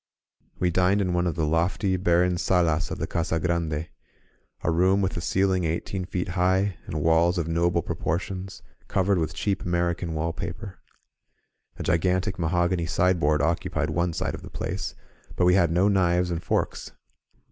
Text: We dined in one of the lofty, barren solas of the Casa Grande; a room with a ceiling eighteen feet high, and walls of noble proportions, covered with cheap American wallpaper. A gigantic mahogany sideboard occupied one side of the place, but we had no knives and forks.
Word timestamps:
We 0.57 0.71
dined 0.71 0.99
in 0.99 1.13
one 1.13 1.27
of 1.27 1.35
the 1.35 1.45
lofty, 1.45 1.95
barren 1.95 2.37
solas 2.37 2.89
of 2.89 2.97
the 2.97 3.05
Casa 3.05 3.39
Grande; 3.39 3.87
a 4.63 4.71
room 4.71 4.99
with 4.99 5.15
a 5.15 5.21
ceiling 5.21 5.63
eighteen 5.63 6.05
feet 6.05 6.29
high, 6.29 6.77
and 6.87 7.03
walls 7.03 7.37
of 7.37 7.47
noble 7.47 7.83
proportions, 7.83 8.63
covered 8.87 9.19
with 9.19 9.35
cheap 9.35 9.61
American 9.61 10.15
wallpaper. 10.15 10.79
A 11.77 11.83
gigantic 11.83 12.39
mahogany 12.39 12.87
sideboard 12.87 13.43
occupied 13.43 13.91
one 13.91 14.11
side 14.13 14.33
of 14.33 14.41
the 14.41 14.49
place, 14.49 14.95
but 15.35 15.45
we 15.45 15.53
had 15.53 15.69
no 15.69 15.87
knives 15.87 16.31
and 16.31 16.41
forks. 16.41 16.93